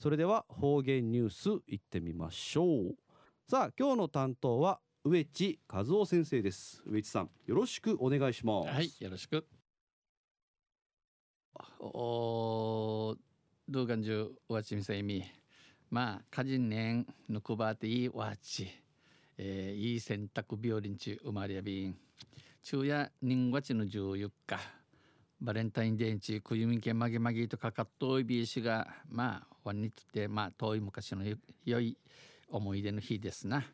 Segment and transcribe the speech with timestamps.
[0.00, 2.94] それでは方言ニュースいってみましょう。
[3.46, 6.82] さあ今日の担当は植地和夫先生です。
[6.86, 8.68] 植地さんよろしくお願いします。
[8.70, 9.46] はいよろしく。
[11.80, 13.14] お
[13.68, 15.22] どうかんじゅうわちみさいみ
[15.90, 18.70] まあ家人年ぬくばていいわち。
[19.36, 21.94] えー、いい洗濯日和中生まれやびん。
[22.62, 24.58] 昼夜人月の14日。
[25.42, 31.22] バレンタインデーンチクユミンケマゲマギとかかっといびいしがまあワンにとってまあ遠い昔の
[31.64, 31.96] 良い
[32.48, 33.64] 思い出の日ですな。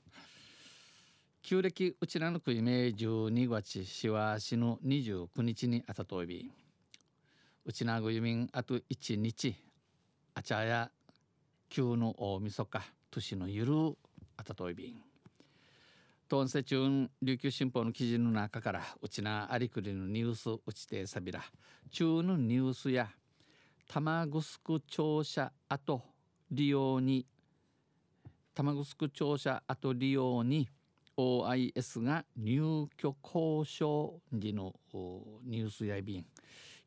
[1.43, 6.51] 旧暦うちらの国名12月しわしの29日にあたといび
[7.65, 9.55] うちなぐゆみんあと1日
[10.35, 10.91] あちゃや
[11.69, 13.97] 旧の大晦日年のゆる
[14.37, 14.91] あたといび。
[14.91, 15.07] ん
[16.29, 21.41] トンセチュン琉球新報の記事の中からうちなありくりのニュースうちてさびら
[21.93, 23.09] 中のニュースや
[23.89, 26.03] 玉城庁舎跡
[26.51, 27.27] 利用に
[28.55, 30.69] 玉城庁舎跡利用に
[31.17, 34.75] OIS が入居交渉時の
[35.45, 36.27] ニュースやびん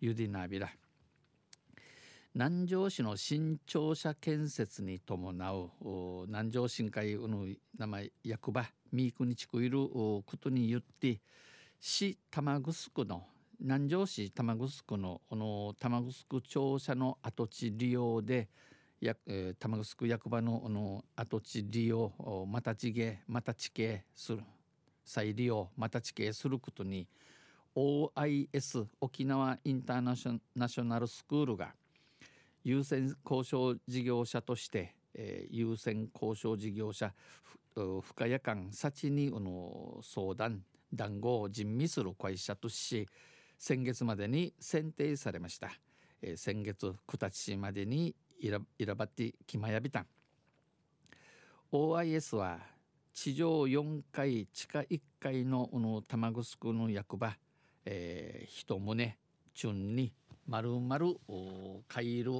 [0.01, 0.69] ゆでなびら
[2.35, 5.69] 南城市の新庁舎建設に伴う
[6.27, 7.47] 南城新会の
[7.77, 11.21] 名前役場三国地区いることによって
[11.79, 13.23] 市玉城の
[13.61, 18.47] 南城市玉城のこの玉城庁舎の跡地利用で、
[19.59, 22.13] 玉城役場のの跡地利用
[22.47, 24.39] また地形また地形する
[25.03, 27.05] 再利用また地形することに
[27.75, 31.73] OIS 沖縄インターナショナルスクールが
[32.63, 37.13] 優先交渉事業者として、えー、優先交渉事業者
[37.75, 40.61] 深谷間幸にの相談
[40.93, 43.07] 談合を人味する会社とし
[43.59, 45.69] 先月までに選定されました、
[46.21, 50.05] えー、先月9日までにイライラバティキマヤビタン
[51.73, 52.59] OIS は
[53.13, 57.35] 地上4階地下1階のの玉城の役場、
[57.83, 58.95] えー、一棟
[59.53, 60.13] 順に
[60.47, 60.97] 丸々
[61.89, 62.31] 買いる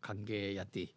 [0.00, 0.90] 歓迎やて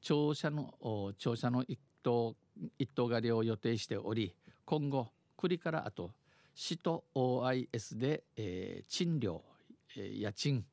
[0.00, 2.36] 庁舎の庁舎の一棟
[2.78, 4.32] 一棟狩りを予定しており
[4.64, 6.12] 今後栗からあと
[6.54, 9.42] 市と OIS で、えー、賃料、
[9.96, 10.64] えー、家賃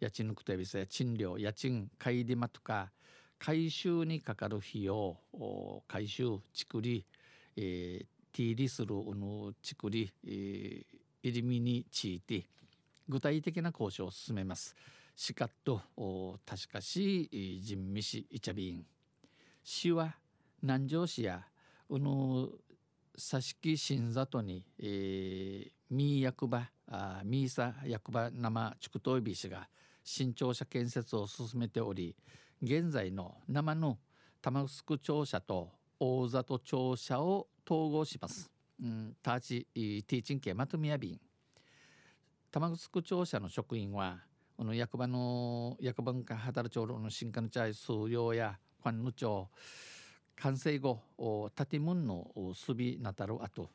[0.00, 2.90] 家賃のくとびさや賃料家賃買いまとか
[3.38, 5.16] 回収にかかる費用
[5.88, 7.04] 回収ちくり、
[7.56, 10.84] えー、ティーリするのちくり、えー、
[11.22, 12.44] 入り身について
[13.08, 14.74] 具体的な交渉を進めます。
[15.16, 15.80] しかと
[16.44, 18.84] 確かし人味市イチャビン
[19.62, 20.14] 市は
[20.62, 21.46] 南城市や
[21.88, 22.48] うの
[23.16, 29.68] 佐敷新里に、えー、ミー役場あミーサ役場生地区トイビ氏が
[30.02, 32.16] 新庁舎建設を進めており
[32.62, 33.98] 現在の生の
[34.42, 35.70] 玉城庁舎と
[36.00, 38.50] 大里庁舎を統合します。
[38.82, 41.20] うん、ターチティーチン系まとめやびん
[42.50, 44.18] 玉城庁舎の職員は
[44.56, 49.48] この役場の役場か働町の新幹チャイ数量やファンヌ町
[50.36, 51.00] 完成後
[51.54, 53.70] 建物のすびなたる後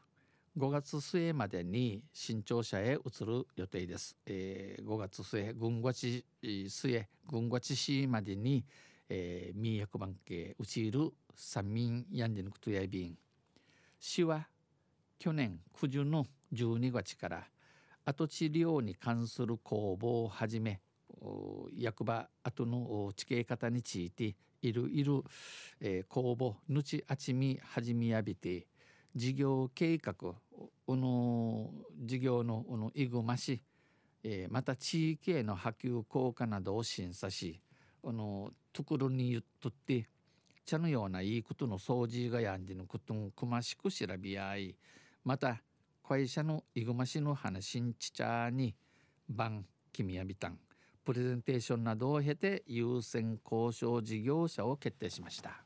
[0.58, 6.25] 5月末までに新庁舎へ移る予定です、えー、5月末軍月
[6.68, 8.66] 末軍月市までに、
[9.08, 13.18] えー、民役番系うちる三民やんでぬくとやびん。
[14.00, 14.48] 市は
[15.18, 17.44] 去年9月の12月から
[18.03, 20.81] 跡地利用に関する公募を始め
[21.75, 25.24] 役場跡の地形方についているいる、
[25.80, 28.68] えー、公募ぬちあちみ始めやびて
[29.16, 30.13] 事業計画
[30.88, 33.62] の事業ののいぐまし、
[34.24, 37.62] えー、また地域への波及効果などを審査し
[38.01, 40.07] このところに言っとって
[40.66, 44.75] 茶のようないいことの掃除がやんじのことをくましく調べ合い
[45.25, 45.62] また
[46.07, 48.75] 会社のいぐましの話んちちゃに
[49.28, 50.57] 番君やびたん
[51.06, 55.63] プレゼンテーションなどを経て優先交渉事業者を決定しました。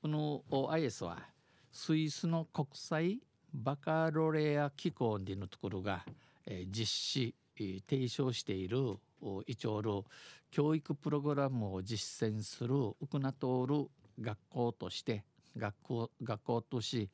[0.00, 1.18] この OIS は
[1.72, 3.20] スイスの国際
[3.52, 6.04] バカロレア機構でのところが、
[6.70, 8.98] 実施、提唱している
[9.46, 10.04] イチョール
[10.50, 13.90] 教育プログラムを実践するウクナトール
[14.20, 15.24] 学校として
[15.56, 17.10] 学校学校とし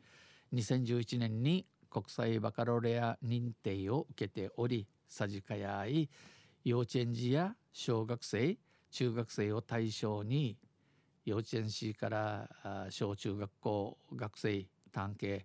[0.53, 6.09] 2011年に国際バカロレア認定を受けておりさじかやい
[6.65, 8.57] 幼稚園児や小学生
[8.91, 10.57] 中学生を対象に
[11.27, 12.49] 幼稚園児から
[12.91, 15.43] 小中学校学生探偵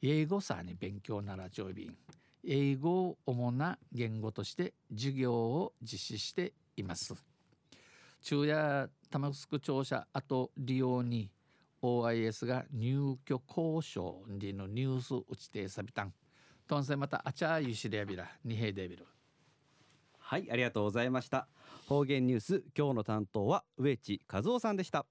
[0.00, 1.88] 英語さに勉強なら常備
[2.44, 7.14] 英語を主な言語として授業を実施しています。
[8.20, 11.28] 昼夜玉城庁舎跡利用に
[11.82, 16.12] OIS が入居交渉でのニュース打ちてさびたん
[16.66, 19.04] とんせまたあちゃゆしりやびらにへでびる
[20.32, 21.46] はいありがとうございました。
[21.86, 25.04] 方言ニュース今日の担当は植地和夫さんでした。